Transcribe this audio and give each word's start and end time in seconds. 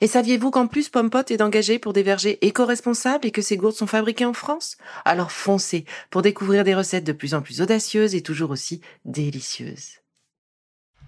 Et 0.00 0.06
saviez-vous 0.06 0.50
qu'en 0.50 0.66
plus 0.66 0.88
Pompot 0.88 1.24
est 1.28 1.42
engagé 1.42 1.78
pour 1.78 1.92
des 1.92 2.02
vergers 2.02 2.38
éco-responsables 2.46 3.26
et 3.26 3.30
que 3.30 3.42
ces 3.42 3.56
gourdes 3.56 3.74
sont 3.74 3.86
fabriquées 3.86 4.24
en 4.24 4.32
France? 4.32 4.76
Alors 5.04 5.32
foncez 5.32 5.84
pour 6.10 6.22
découvrir 6.22 6.64
des 6.64 6.74
recettes 6.74 7.04
de 7.04 7.12
plus 7.12 7.34
en 7.34 7.42
plus 7.42 7.60
audacieuses 7.60 8.14
et 8.14 8.22
toujours 8.22 8.50
aussi 8.50 8.80
délicieuses. 9.04 9.98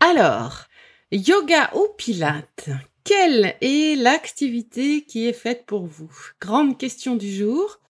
Alors, 0.00 0.64
yoga 1.12 1.70
ou 1.74 1.86
pilates 1.96 2.70
Quelle 3.04 3.54
est 3.60 3.96
l'activité 3.96 5.02
qui 5.02 5.28
est 5.28 5.32
faite 5.32 5.66
pour 5.66 5.86
vous? 5.86 6.10
Grande 6.40 6.78
question 6.78 7.16
du 7.16 7.32
jour. 7.32 7.80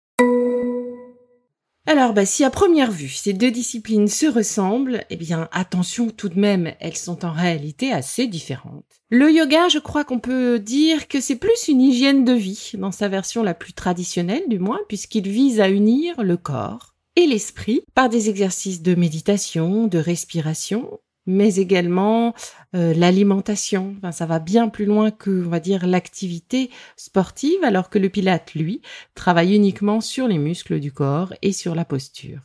Alors, 1.90 2.12
bah, 2.12 2.24
si 2.24 2.44
à 2.44 2.50
première 2.50 2.92
vue 2.92 3.08
ces 3.08 3.32
deux 3.32 3.50
disciplines 3.50 4.06
se 4.06 4.26
ressemblent, 4.26 5.04
eh 5.10 5.16
bien, 5.16 5.48
attention 5.50 6.08
tout 6.08 6.28
de 6.28 6.38
même, 6.38 6.72
elles 6.78 6.96
sont 6.96 7.24
en 7.24 7.32
réalité 7.32 7.90
assez 7.90 8.28
différentes. 8.28 8.84
Le 9.08 9.28
yoga, 9.28 9.66
je 9.66 9.80
crois 9.80 10.04
qu'on 10.04 10.20
peut 10.20 10.60
dire 10.60 11.08
que 11.08 11.20
c'est 11.20 11.34
plus 11.34 11.66
une 11.66 11.80
hygiène 11.80 12.24
de 12.24 12.32
vie, 12.32 12.70
dans 12.78 12.92
sa 12.92 13.08
version 13.08 13.42
la 13.42 13.54
plus 13.54 13.72
traditionnelle 13.72 14.44
du 14.46 14.60
moins, 14.60 14.78
puisqu'il 14.86 15.28
vise 15.28 15.60
à 15.60 15.68
unir 15.68 16.22
le 16.22 16.36
corps 16.36 16.94
et 17.16 17.26
l'esprit 17.26 17.80
par 17.96 18.08
des 18.08 18.30
exercices 18.30 18.82
de 18.82 18.94
méditation, 18.94 19.88
de 19.88 19.98
respiration 19.98 21.00
mais 21.30 21.56
également 21.56 22.34
euh, 22.74 22.92
l'alimentation. 22.94 23.96
Ça 24.12 24.26
va 24.26 24.38
bien 24.38 24.68
plus 24.68 24.84
loin 24.84 25.10
que, 25.10 25.46
on 25.46 25.58
dire, 25.58 25.86
l'activité 25.86 26.70
sportive, 26.96 27.62
alors 27.62 27.88
que 27.88 27.98
le 27.98 28.08
pilate, 28.08 28.54
lui, 28.54 28.82
travaille 29.14 29.54
uniquement 29.54 30.00
sur 30.00 30.28
les 30.28 30.38
muscles 30.38 30.80
du 30.80 30.92
corps 30.92 31.32
et 31.42 31.52
sur 31.52 31.74
la 31.74 31.84
posture. 31.84 32.40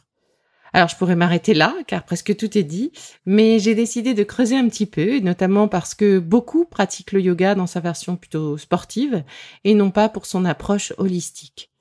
Alors 0.73 0.89
je 0.89 0.97
pourrais 0.97 1.15
m'arrêter 1.15 1.53
là, 1.53 1.73
car 1.87 2.03
presque 2.03 2.35
tout 2.35 2.57
est 2.57 2.63
dit, 2.63 2.91
mais 3.25 3.59
j'ai 3.59 3.75
décidé 3.75 4.13
de 4.13 4.23
creuser 4.23 4.57
un 4.57 4.67
petit 4.67 4.85
peu, 4.85 5.19
notamment 5.19 5.69
parce 5.69 5.95
que 5.95 6.19
beaucoup 6.19 6.65
pratiquent 6.65 7.13
le 7.13 7.21
yoga 7.21 7.55
dans 7.55 7.65
sa 7.65 7.79
version 7.79 8.17
plutôt 8.17 8.57
sportive, 8.57 9.23
et 9.63 9.73
non 9.73 9.89
pas 9.89 10.09
pour 10.09 10.25
son 10.25 10.43
approche 10.43 10.91
holistique. 10.97 11.71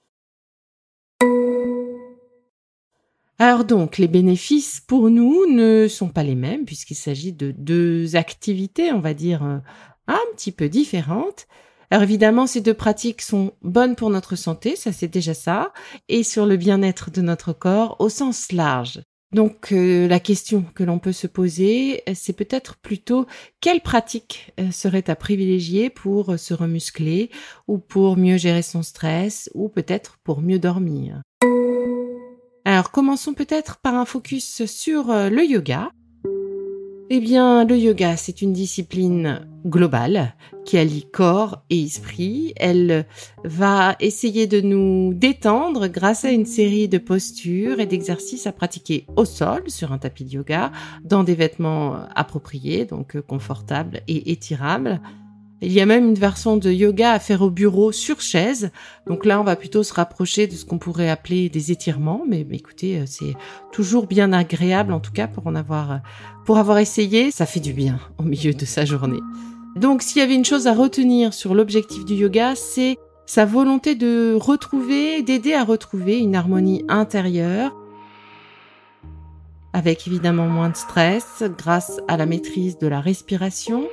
Alors 3.46 3.66
donc, 3.66 3.98
les 3.98 4.08
bénéfices 4.08 4.80
pour 4.80 5.10
nous 5.10 5.44
ne 5.46 5.86
sont 5.86 6.08
pas 6.08 6.22
les 6.22 6.34
mêmes 6.34 6.64
puisqu'il 6.64 6.94
s'agit 6.94 7.34
de 7.34 7.50
deux 7.50 8.16
activités, 8.16 8.90
on 8.90 9.00
va 9.00 9.12
dire, 9.12 9.44
euh, 9.44 9.58
un 10.06 10.20
petit 10.34 10.50
peu 10.50 10.70
différentes. 10.70 11.46
Alors 11.90 12.04
évidemment, 12.04 12.46
ces 12.46 12.62
deux 12.62 12.72
pratiques 12.72 13.20
sont 13.20 13.52
bonnes 13.60 13.96
pour 13.96 14.08
notre 14.08 14.34
santé, 14.34 14.76
ça 14.76 14.92
c'est 14.92 15.08
déjà 15.08 15.34
ça, 15.34 15.74
et 16.08 16.22
sur 16.22 16.46
le 16.46 16.56
bien-être 16.56 17.10
de 17.10 17.20
notre 17.20 17.52
corps 17.52 17.96
au 17.98 18.08
sens 18.08 18.50
large. 18.50 19.02
Donc 19.34 19.72
euh, 19.72 20.08
la 20.08 20.20
question 20.20 20.64
que 20.74 20.82
l'on 20.82 20.98
peut 20.98 21.12
se 21.12 21.26
poser, 21.26 22.02
c'est 22.14 22.32
peut-être 22.32 22.76
plutôt 22.76 23.26
quelle 23.60 23.82
pratique 23.82 24.54
euh, 24.58 24.70
serait 24.70 25.10
à 25.10 25.16
privilégier 25.16 25.90
pour 25.90 26.38
se 26.38 26.54
remuscler 26.54 27.28
ou 27.68 27.76
pour 27.76 28.16
mieux 28.16 28.38
gérer 28.38 28.62
son 28.62 28.82
stress 28.82 29.50
ou 29.52 29.68
peut-être 29.68 30.16
pour 30.24 30.40
mieux 30.40 30.58
dormir? 30.58 31.20
Alors 32.74 32.90
commençons 32.90 33.34
peut-être 33.34 33.76
par 33.76 33.94
un 33.94 34.04
focus 34.04 34.64
sur 34.64 35.12
euh, 35.12 35.30
le 35.30 35.44
yoga. 35.44 35.92
Eh 37.08 37.20
bien, 37.20 37.64
le 37.64 37.78
yoga, 37.78 38.16
c'est 38.16 38.42
une 38.42 38.52
discipline 38.52 39.46
globale 39.64 40.34
qui 40.64 40.76
allie 40.76 41.06
corps 41.12 41.62
et 41.70 41.80
esprit. 41.80 42.52
Elle 42.56 43.06
va 43.44 43.94
essayer 44.00 44.48
de 44.48 44.60
nous 44.60 45.14
détendre 45.14 45.86
grâce 45.86 46.24
à 46.24 46.32
une 46.32 46.46
série 46.46 46.88
de 46.88 46.98
postures 46.98 47.78
et 47.78 47.86
d'exercices 47.86 48.48
à 48.48 48.52
pratiquer 48.52 49.06
au 49.14 49.24
sol 49.24 49.70
sur 49.70 49.92
un 49.92 49.98
tapis 49.98 50.24
de 50.24 50.30
yoga, 50.30 50.72
dans 51.04 51.22
des 51.22 51.36
vêtements 51.36 52.08
appropriés, 52.16 52.86
donc 52.86 53.20
confortables 53.20 54.00
et 54.08 54.32
étirables. 54.32 55.00
Il 55.64 55.72
y 55.72 55.80
a 55.80 55.86
même 55.86 56.08
une 56.08 56.14
version 56.14 56.56
de 56.56 56.70
yoga 56.70 57.12
à 57.12 57.18
faire 57.18 57.40
au 57.40 57.50
bureau 57.50 57.90
sur 57.90 58.20
chaise. 58.20 58.70
Donc 59.06 59.24
là, 59.24 59.40
on 59.40 59.44
va 59.44 59.56
plutôt 59.56 59.82
se 59.82 59.94
rapprocher 59.94 60.46
de 60.46 60.52
ce 60.52 60.64
qu'on 60.64 60.78
pourrait 60.78 61.08
appeler 61.08 61.48
des 61.48 61.72
étirements. 61.72 62.22
Mais, 62.28 62.46
écoutez, 62.52 62.98
euh, 62.98 63.04
c'est 63.06 63.34
toujours 63.72 64.06
bien 64.06 64.32
agréable, 64.32 64.92
en 64.92 65.00
tout 65.00 65.12
cas, 65.12 65.26
pour 65.26 65.46
en 65.46 65.54
avoir, 65.54 65.92
euh, 65.92 65.96
pour 66.44 66.58
avoir 66.58 66.78
essayé. 66.78 67.30
Ça 67.30 67.46
fait 67.46 67.60
du 67.60 67.72
bien 67.72 67.98
au 68.18 68.22
milieu 68.22 68.52
de 68.52 68.64
sa 68.64 68.84
journée. 68.84 69.20
Donc, 69.76 70.02
s'il 70.02 70.18
y 70.18 70.22
avait 70.22 70.34
une 70.34 70.44
chose 70.44 70.66
à 70.66 70.74
retenir 70.74 71.32
sur 71.32 71.54
l'objectif 71.54 72.04
du 72.04 72.14
yoga, 72.14 72.54
c'est 72.54 72.98
sa 73.26 73.46
volonté 73.46 73.94
de 73.94 74.36
retrouver, 74.38 75.22
d'aider 75.22 75.54
à 75.54 75.64
retrouver 75.64 76.18
une 76.18 76.36
harmonie 76.36 76.84
intérieure 76.88 77.74
avec 79.74 80.06
évidemment 80.06 80.46
moins 80.46 80.70
de 80.70 80.76
stress 80.76 81.42
grâce 81.58 82.00
à 82.06 82.16
la 82.16 82.26
maîtrise 82.26 82.78
de 82.78 82.86
la 82.86 83.00
respiration, 83.00 83.88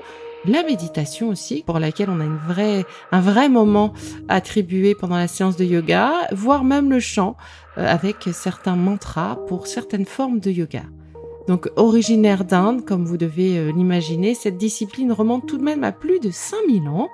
la 0.46 0.64
méditation 0.64 1.30
aussi, 1.30 1.64
pour 1.66 1.80
laquelle 1.80 2.10
on 2.10 2.20
a 2.20 2.26
une 2.26 2.38
vraie, 2.38 2.86
un 3.12 3.22
vrai 3.22 3.50
moment 3.50 3.94
attribué 4.28 4.96
pendant 4.96 5.18
la 5.18 5.28
séance 5.28 5.56
de 5.56 5.66
yoga, 5.66 6.12
voire 6.32 6.64
même 6.64 6.90
le 6.90 7.00
chant 7.00 7.36
euh, 7.78 7.88
avec 7.88 8.30
certains 8.34 8.76
mantras 8.76 9.38
pour 9.48 9.68
certaines 9.68 10.06
formes 10.06 10.40
de 10.40 10.52
yoga. 10.52 10.84
Donc 11.48 11.70
originaire 11.76 12.46
d'Inde, 12.46 12.86
comme 12.86 13.06
vous 13.06 13.18
devez 13.18 13.58
euh, 13.58 13.72
l'imaginer, 13.72 14.36
cette 14.36 14.58
discipline 14.58 15.12
remonte 15.12 15.48
tout 15.48 15.58
de 15.58 15.64
même 15.64 15.84
à 15.84 15.92
plus 15.92 16.20
de 16.20 16.32
5000 16.32 16.88
ans. 16.88 17.10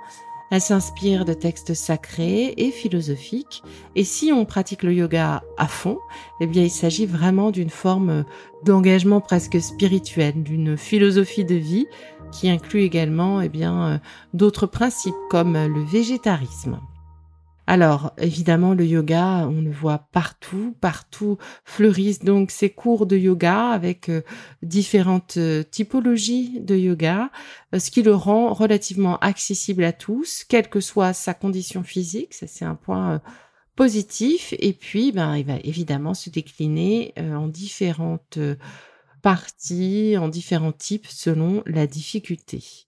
Elle 0.50 0.62
s'inspire 0.62 1.26
de 1.26 1.34
textes 1.34 1.74
sacrés 1.74 2.54
et 2.58 2.72
philosophiques. 2.72 3.64
Et 3.96 4.04
si 4.04 4.32
on 4.32 4.46
pratique 4.46 4.84
le 4.84 4.94
yoga 4.94 5.44
à 5.58 5.68
fond, 5.68 6.00
eh 6.40 6.48
bien, 6.48 6.64
il 6.64 6.70
s'agit 6.70 7.06
vraiment 7.06 7.52
d'une 7.52 7.70
forme 7.70 8.24
d'engagement 8.64 9.20
presque 9.20 9.62
spirituel, 9.62 10.44
d'une 10.44 10.78
philosophie 10.78 11.46
de 11.46 11.56
vie 11.56 11.88
qui 12.32 12.50
inclut 12.50 12.82
également 12.82 13.42
eh 13.42 13.50
bien 13.50 13.88
euh, 13.88 13.98
d'autres 14.34 14.68
principes 14.68 15.16
comme 15.30 15.54
le 15.54 15.84
végétarisme. 15.84 16.80
Alors, 17.70 18.14
évidemment, 18.18 18.74
le 18.74 18.86
yoga, 18.86 19.46
on 19.48 19.62
le 19.62 19.70
voit 19.70 20.08
partout, 20.14 20.76
partout 20.80 21.38
fleurissent 21.66 22.24
donc 22.24 22.50
ces 22.50 22.70
cours 22.70 23.06
de 23.06 23.18
yoga 23.18 23.70
avec 23.72 24.08
euh, 24.08 24.22
différentes 24.64 25.36
euh, 25.36 25.64
typologies 25.64 26.62
de 26.62 26.76
yoga, 26.76 27.30
ce 27.78 27.92
qui 27.92 28.04
le 28.04 28.16
rend 28.16 28.54
relativement 28.54 29.18
accessible 29.20 29.84
à 29.84 29.92
tous, 29.92 30.46
quelle 30.48 30.70
que 30.70 30.80
soit 30.80 31.12
sa 31.12 31.34
condition 31.34 31.84
physique, 31.84 32.34
ça 32.34 32.48
c'est 32.48 32.64
un 32.64 32.76
point 32.76 33.22
positif, 33.76 34.54
et 34.60 34.72
puis 34.72 35.12
ben, 35.12 35.36
il 35.36 35.46
va 35.46 35.58
évidemment 35.58 36.14
se 36.14 36.30
décliner 36.30 37.14
en 37.18 37.48
différentes 37.48 38.40
parties 39.22 40.16
en 40.18 40.30
différents 40.30 40.72
types 40.72 41.08
selon 41.08 41.62
la 41.66 41.88
difficulté. 41.88 42.87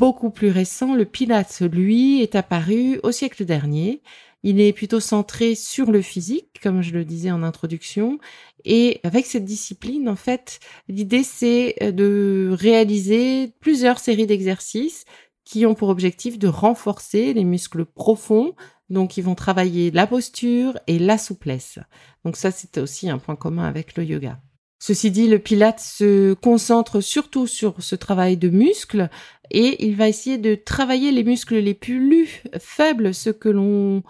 Beaucoup 0.00 0.30
plus 0.30 0.48
récent, 0.50 0.94
le 0.94 1.04
Pilates, 1.04 1.60
lui, 1.60 2.22
est 2.22 2.34
apparu 2.34 2.98
au 3.02 3.12
siècle 3.12 3.44
dernier. 3.44 4.00
Il 4.42 4.58
est 4.58 4.72
plutôt 4.72 4.98
centré 4.98 5.54
sur 5.54 5.90
le 5.90 6.00
physique, 6.00 6.58
comme 6.62 6.80
je 6.80 6.92
le 6.92 7.04
disais 7.04 7.30
en 7.30 7.42
introduction. 7.42 8.18
Et 8.64 9.00
avec 9.04 9.26
cette 9.26 9.44
discipline, 9.44 10.08
en 10.08 10.16
fait, 10.16 10.58
l'idée, 10.88 11.22
c'est 11.22 11.92
de 11.92 12.48
réaliser 12.50 13.52
plusieurs 13.60 13.98
séries 13.98 14.26
d'exercices 14.26 15.04
qui 15.44 15.66
ont 15.66 15.74
pour 15.74 15.90
objectif 15.90 16.38
de 16.38 16.48
renforcer 16.48 17.34
les 17.34 17.44
muscles 17.44 17.84
profonds 17.84 18.54
donc, 18.88 19.16
ils 19.16 19.22
vont 19.22 19.36
travailler 19.36 19.92
la 19.92 20.08
posture 20.08 20.76
et 20.88 20.98
la 20.98 21.16
souplesse. 21.16 21.78
Donc 22.24 22.36
ça, 22.36 22.50
c'est 22.50 22.76
aussi 22.78 23.08
un 23.08 23.18
point 23.18 23.36
commun 23.36 23.62
avec 23.62 23.96
le 23.96 24.02
yoga. 24.02 24.40
Ceci 24.82 25.10
dit, 25.10 25.28
le 25.28 25.38
Pilate 25.38 25.78
se 25.78 26.32
concentre 26.32 27.02
surtout 27.02 27.46
sur 27.46 27.82
ce 27.82 27.94
travail 27.94 28.38
de 28.38 28.48
muscles 28.48 29.10
et 29.50 29.84
il 29.84 29.96
va 29.96 30.08
essayer 30.08 30.38
de 30.38 30.54
travailler 30.54 31.12
les 31.12 31.24
muscles 31.24 31.58
les 31.58 31.74
plus 31.74 32.42
faibles, 32.58 33.14
ceux 33.14 33.32
que 33.32 33.48
l'on 33.48 34.02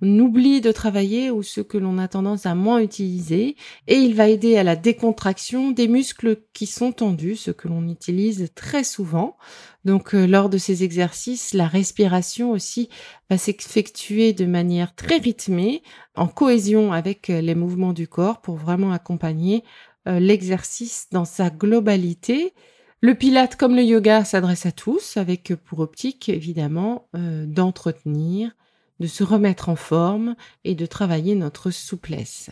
on 0.00 0.18
oublie 0.20 0.60
de 0.60 0.70
travailler 0.70 1.30
ou 1.30 1.42
ceux 1.42 1.64
que 1.64 1.78
l'on 1.78 1.98
a 1.98 2.08
tendance 2.08 2.46
à 2.46 2.54
moins 2.54 2.80
utiliser 2.80 3.56
et 3.88 3.96
il 3.96 4.14
va 4.14 4.28
aider 4.28 4.56
à 4.56 4.62
la 4.62 4.76
décontraction 4.76 5.70
des 5.70 5.88
muscles 5.88 6.42
qui 6.52 6.66
sont 6.66 6.92
tendus, 6.92 7.36
ce 7.36 7.50
que 7.50 7.68
l'on 7.68 7.88
utilise 7.88 8.48
très 8.54 8.84
souvent. 8.84 9.36
Donc 9.84 10.14
euh, 10.14 10.26
lors 10.26 10.50
de 10.50 10.58
ces 10.58 10.84
exercices, 10.84 11.52
la 11.52 11.66
respiration 11.66 12.52
aussi 12.52 12.88
va 13.28 13.38
s'effectuer 13.38 14.32
de 14.32 14.46
manière 14.46 14.94
très 14.94 15.18
rythmée, 15.18 15.82
en 16.14 16.28
cohésion 16.28 16.92
avec 16.92 17.30
euh, 17.30 17.40
les 17.40 17.54
mouvements 17.54 17.92
du 17.92 18.06
corps 18.06 18.40
pour 18.40 18.56
vraiment 18.56 18.92
accompagner 18.92 19.64
euh, 20.06 20.20
l'exercice 20.20 21.08
dans 21.10 21.24
sa 21.24 21.50
globalité. 21.50 22.54
Le 23.00 23.14
pilate 23.14 23.56
comme 23.56 23.76
le 23.76 23.82
yoga 23.82 24.24
s'adresse 24.24 24.66
à 24.66 24.72
tous 24.72 25.16
avec 25.16 25.54
pour 25.64 25.78
optique 25.78 26.28
évidemment 26.28 27.08
d'entretenir 27.14 28.52
de 29.00 29.06
se 29.06 29.22
remettre 29.22 29.68
en 29.68 29.76
forme 29.76 30.34
et 30.64 30.74
de 30.74 30.86
travailler 30.86 31.34
notre 31.34 31.70
souplesse. 31.70 32.50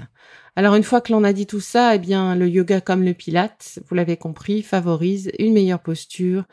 Alors 0.54 0.75
une 0.75 0.82
fois 0.82 1.00
que 1.00 1.12
l'on 1.12 1.25
a 1.25 1.32
dit 1.32 1.46
tout 1.46 1.60
ça, 1.60 1.94
eh 1.94 1.98
bien 1.98 2.34
le 2.34 2.48
yoga 2.48 2.81
comme 2.81 3.02
le 3.02 3.14
pilate, 3.14 3.81
vous 3.88 3.94
l'avez 3.94 4.16
compris, 4.16 4.62
favorise 4.62 5.31
une 5.38 5.52
meilleure 5.52 5.82
posture 5.82 6.44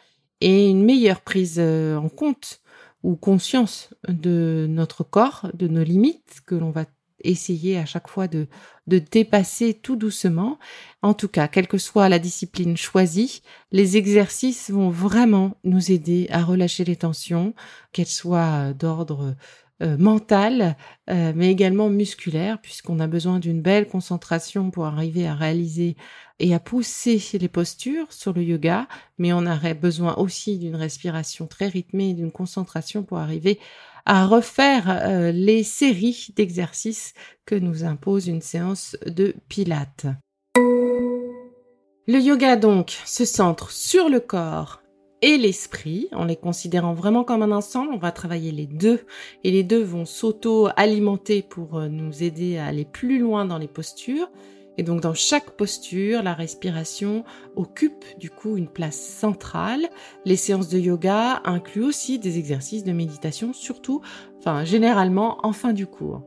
et 0.42 0.68
une 0.68 0.84
meilleure 0.84 1.22
prise 1.22 1.58
euh, 1.60 1.96
en 1.96 2.10
compte 2.10 2.62
ou 3.04 3.16
conscience 3.16 3.94
de 4.08 4.66
notre 4.70 5.04
corps, 5.04 5.50
de 5.54 5.68
nos 5.68 5.84
limites 5.84 6.42
que 6.46 6.56
l'on 6.56 6.72
va 6.72 6.86
essayer 7.24 7.78
à 7.78 7.86
chaque 7.86 8.08
fois 8.08 8.28
de, 8.28 8.48
de 8.88 9.00
dépasser 9.00 9.74
tout 9.74 9.96
doucement. 9.96 10.60
En 11.02 11.14
tout 11.14 11.28
cas, 11.28 11.48
quelle 11.48 11.68
que 11.68 11.78
soit 11.78 12.10
la 12.10 12.20
discipline 12.20 12.78
choisie, 12.78 13.42
les 13.72 13.98
exercices 13.98 14.70
vont 14.72 14.90
vraiment 14.90 15.58
nous 15.64 15.92
aider 15.92 16.28
à 16.30 16.44
relâcher 16.44 16.84
les 16.84 16.96
tensions, 16.96 17.54
qu'elles 17.92 18.06
soient 18.08 18.74
d'ordre 18.74 19.36
euh, 19.82 19.98
mentale, 19.98 20.78
euh, 21.10 21.34
mais 21.36 21.52
également 21.52 21.90
musculaire, 21.90 22.62
puisqu'on 22.62 23.00
a 23.00 23.08
besoin 23.08 23.40
d'une 23.40 23.62
belle 23.62 23.88
concentration 23.88 24.70
pour 24.70 24.86
arriver 24.86 25.28
à 25.28 25.34
réaliser 25.34 25.98
et 26.40 26.54
à 26.54 26.60
pousser 26.60 27.20
les 27.34 27.48
postures 27.48 28.14
sur 28.14 28.34
le 28.34 28.44
yoga, 28.44 28.88
mais 29.18 29.34
on 29.34 29.48
aurait 29.48 29.74
besoin 29.74 30.16
aussi 30.18 30.60
d'une 30.60 30.76
respiration 30.76 31.48
très 31.48 31.68
rythmée 31.68 32.12
et 32.12 32.14
d'une 32.14 32.32
concentration 32.32 33.02
pour 33.02 33.18
arriver 33.18 33.60
à 34.06 34.28
refaire 34.28 34.84
euh, 34.88 35.32
les 35.32 35.64
séries 35.64 36.28
d'exercices 36.36 37.14
que 37.46 37.56
nous 37.56 37.84
impose 37.84 38.28
une 38.28 38.42
séance 38.42 38.96
de 39.08 39.34
pilates. 39.50 40.06
Le 42.06 42.20
yoga 42.20 42.58
donc 42.58 42.92
se 43.06 43.26
centre 43.26 43.72
sur 43.72 44.08
le 44.08 44.20
corps 44.20 44.83
et 45.24 45.38
l'esprit, 45.38 46.10
en 46.12 46.26
les 46.26 46.36
considérant 46.36 46.94
vraiment 46.94 47.24
comme 47.24 47.44
un 47.44 47.54
ensemble. 47.54 47.94
On 47.94 47.98
va 47.98 48.12
travailler 48.12 48.52
les 48.52 48.68
deux 48.68 49.00
et 49.46 49.52
les 49.52 49.64
deux 49.64 49.82
vont 49.82 50.06
s'auto-alimenter 50.06 51.42
pour 51.42 51.80
euh, 51.80 51.88
nous 51.88 52.24
aider 52.24 52.58
à 52.58 52.66
aller 52.66 52.84
plus 52.84 53.20
loin 53.20 53.46
dans 53.46 53.58
les 53.58 53.70
postures. 53.70 54.30
Et 54.78 54.84
donc 54.84 55.00
dans 55.00 55.14
chaque 55.14 55.52
posture, 55.52 56.24
la 56.24 56.34
respiration 56.34 57.24
occupe 57.56 58.04
du 58.20 58.30
coup 58.30 58.58
une 58.58 58.68
place 58.68 59.00
centrale. 59.00 59.88
Les 60.26 60.36
séances 60.36 60.68
de 60.68 60.78
yoga 60.78 61.42
incluent 61.46 61.86
aussi 61.86 62.20
des 62.20 62.38
exercices 62.38 62.84
de 62.84 62.92
méditation, 62.92 63.54
surtout, 63.54 64.02
enfin 64.40 64.66
généralement 64.66 65.38
en 65.44 65.54
fin 65.54 65.72
du 65.72 65.88
cours. 65.88 66.24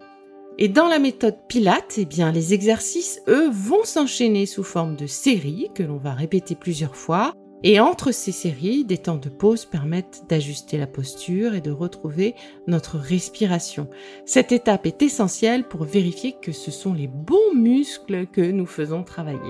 Et 0.58 0.68
dans 0.68 0.88
la 0.88 0.98
méthode 0.98 1.36
Pilates, 1.48 1.96
eh 1.98 2.06
bien 2.06 2.32
les 2.32 2.54
exercices, 2.54 3.20
eux, 3.28 3.50
vont 3.50 3.84
s'enchaîner 3.84 4.46
sous 4.46 4.64
forme 4.64 4.96
de 4.96 5.06
séries 5.06 5.68
que 5.74 5.82
l'on 5.82 5.98
va 5.98 6.14
répéter 6.14 6.54
plusieurs 6.54 6.96
fois 6.96 7.34
et 7.68 7.80
entre 7.80 8.12
ces 8.12 8.30
séries, 8.30 8.84
des 8.84 8.96
temps 8.96 9.16
de 9.16 9.28
pause 9.28 9.64
permettent 9.64 10.22
d'ajuster 10.28 10.78
la 10.78 10.86
posture 10.86 11.56
et 11.56 11.60
de 11.60 11.72
retrouver 11.72 12.36
notre 12.68 12.96
respiration. 12.96 13.88
Cette 14.24 14.52
étape 14.52 14.86
est 14.86 15.02
essentielle 15.02 15.64
pour 15.64 15.82
vérifier 15.82 16.36
que 16.40 16.52
ce 16.52 16.70
sont 16.70 16.94
les 16.94 17.08
bons 17.08 17.54
muscles 17.56 18.28
que 18.28 18.40
nous 18.40 18.66
faisons 18.66 19.02
travailler. 19.02 19.40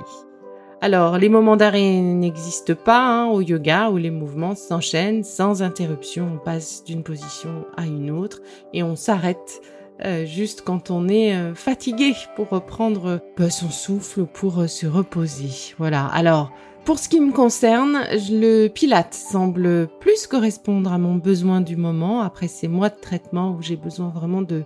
Alors, 0.81 1.19
les 1.19 1.29
moments 1.29 1.59
d'arrêt 1.59 2.01
n'existent 2.01 2.75
pas 2.75 3.07
hein, 3.07 3.27
au 3.27 3.43
yoga 3.43 3.91
où 3.91 3.99
les 3.99 4.11
mouvements 4.11 4.55
s'enchaînent 4.55 5.23
sans 5.23 5.63
interruption. 5.63 6.37
On 6.37 6.39
passe 6.39 6.85
d'une 6.85 7.03
position 7.03 7.67
à 7.77 7.85
une 7.85 8.11
autre 8.11 8.41
et 8.73 8.83
on 8.83 8.97
s'arrête 8.97 9.61
euh, 10.07 10.25
juste 10.25 10.63
quand 10.63 10.91
on 10.91 11.07
est 11.09 11.37
euh, 11.37 11.55
fatigué 11.55 12.15
pour 12.35 12.49
reprendre 12.49 13.21
euh, 13.41 13.51
son 13.51 13.69
souffle, 13.69 14.25
pour 14.25 14.67
se 14.71 14.87
reposer. 14.87 15.75
Voilà. 15.77 16.07
Alors, 16.07 16.51
pour 16.87 17.01
ce 17.01 17.09
qui 17.09 17.21
me 17.21 17.33
concerne, 17.33 18.07
le 18.31 18.69
pilate 18.69 19.13
semble 19.13 19.89
plus 19.99 20.29
correspondre 20.29 20.93
à 20.93 20.99
mon 20.99 21.17
besoin 21.17 21.61
du 21.61 21.75
moment 21.75 22.21
après 22.21 22.47
ces 22.47 22.69
mois 22.69 22.91
de 22.91 23.01
traitement 23.01 23.57
où 23.57 23.61
j'ai 23.61 23.75
besoin 23.75 24.09
vraiment 24.09 24.41
de 24.41 24.63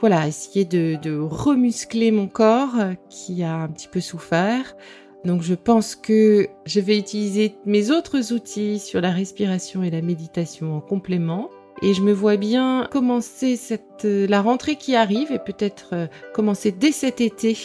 voilà, 0.00 0.26
essayer 0.26 0.64
de, 0.64 1.16
remuscler 1.16 2.10
mon 2.10 2.26
corps 2.26 2.74
euh, 2.78 2.94
qui 3.08 3.44
a 3.44 3.54
un 3.54 3.68
petit 3.68 3.86
peu 3.86 4.00
souffert. 4.00 4.76
Donc 5.24 5.42
je 5.42 5.54
pense 5.54 5.94
que 5.94 6.48
je 6.66 6.80
vais 6.80 6.98
utiliser 6.98 7.54
mes 7.64 7.92
autres 7.92 8.32
outils 8.32 8.80
sur 8.80 9.00
la 9.00 9.12
respiration 9.12 9.84
et 9.84 9.90
la 9.90 10.02
méditation 10.02 10.76
en 10.76 10.80
complément. 10.80 11.50
Et 11.82 11.94
je 11.94 12.02
me 12.02 12.12
vois 12.12 12.36
bien 12.36 12.88
commencer 12.90 13.54
cette, 13.54 14.04
euh, 14.04 14.26
la 14.26 14.42
rentrée 14.42 14.74
qui 14.74 14.96
arrive 14.96 15.30
et 15.30 15.38
peut-être 15.38 15.90
euh, 15.92 16.06
commencer 16.34 16.72
dès 16.72 16.92
cet 16.92 17.20
été 17.20 17.56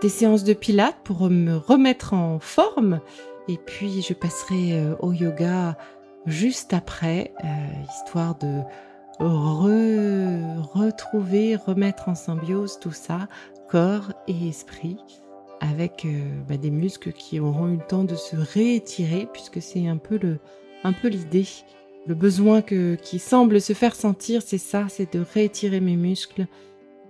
des 0.00 0.08
séances 0.08 0.44
de 0.44 0.54
pilates 0.54 0.96
pour 1.04 1.28
me 1.28 1.56
remettre 1.56 2.14
en 2.14 2.38
forme 2.38 3.00
et 3.48 3.58
puis 3.58 4.02
je 4.02 4.14
passerai 4.14 4.72
euh, 4.72 4.94
au 5.00 5.12
yoga 5.12 5.76
juste 6.26 6.72
après, 6.72 7.32
euh, 7.44 7.46
histoire 7.98 8.36
de 8.36 8.62
retrouver, 10.74 11.56
remettre 11.56 12.08
en 12.08 12.14
symbiose 12.14 12.78
tout 12.80 12.92
ça, 12.92 13.28
corps 13.68 14.12
et 14.26 14.48
esprit, 14.48 14.96
avec 15.60 16.04
euh, 16.04 16.20
bah, 16.48 16.56
des 16.56 16.70
muscles 16.70 17.12
qui 17.12 17.40
auront 17.40 17.68
eu 17.68 17.76
le 17.76 17.86
temps 17.86 18.04
de 18.04 18.16
se 18.16 18.36
réétirer, 18.36 19.28
puisque 19.32 19.62
c'est 19.62 19.86
un 19.86 19.96
peu 19.98 20.18
le, 20.20 20.38
un 20.82 20.92
peu 20.92 21.08
l'idée. 21.08 21.46
Le 22.06 22.14
besoin 22.14 22.60
que, 22.60 22.96
qui 22.96 23.18
semble 23.18 23.60
se 23.60 23.72
faire 23.72 23.94
sentir, 23.94 24.42
c'est 24.42 24.58
ça, 24.58 24.86
c'est 24.88 25.14
de 25.14 25.24
réétirer 25.34 25.80
mes 25.80 25.96
muscles, 25.96 26.46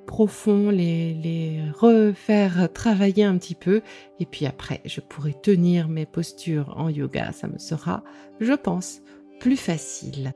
profond, 0.06 0.70
les, 0.70 1.14
les 1.14 1.60
refaire 1.70 2.72
travailler 2.72 3.24
un 3.24 3.36
petit 3.38 3.54
peu. 3.54 3.82
Et 4.20 4.26
puis 4.26 4.46
après, 4.46 4.80
je 4.84 5.00
pourrai 5.00 5.34
tenir 5.42 5.88
mes 5.88 6.06
postures 6.06 6.74
en 6.76 6.88
yoga. 6.88 7.32
Ça 7.32 7.48
me 7.48 7.58
sera, 7.58 8.04
je 8.40 8.52
pense, 8.52 9.00
plus 9.40 9.56
facile. 9.56 10.32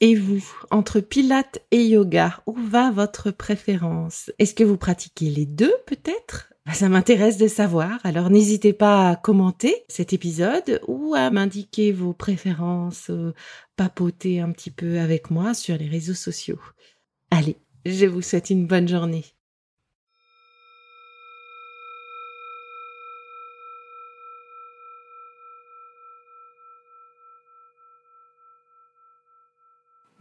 Et 0.00 0.16
vous, 0.16 0.44
entre 0.72 0.98
pilates 0.98 1.60
et 1.70 1.86
yoga, 1.86 2.42
où 2.46 2.54
va 2.54 2.90
votre 2.90 3.30
préférence? 3.30 4.32
Est-ce 4.40 4.54
que 4.54 4.64
vous 4.64 4.76
pratiquez 4.76 5.30
les 5.30 5.46
deux 5.46 5.74
peut-être? 5.86 6.51
Ça 6.70 6.88
m'intéresse 6.88 7.38
de 7.38 7.48
savoir, 7.48 7.98
alors 8.04 8.30
n'hésitez 8.30 8.72
pas 8.72 9.10
à 9.10 9.16
commenter 9.16 9.84
cet 9.88 10.12
épisode 10.12 10.80
ou 10.86 11.14
à 11.14 11.30
m'indiquer 11.30 11.90
vos 11.90 12.12
préférences, 12.12 13.10
euh, 13.10 13.34
papoter 13.76 14.40
un 14.40 14.52
petit 14.52 14.70
peu 14.70 15.00
avec 15.00 15.30
moi 15.30 15.54
sur 15.54 15.76
les 15.76 15.88
réseaux 15.88 16.14
sociaux. 16.14 16.60
Allez, 17.30 17.56
je 17.84 18.06
vous 18.06 18.22
souhaite 18.22 18.50
une 18.50 18.66
bonne 18.66 18.88
journée. 18.88 19.24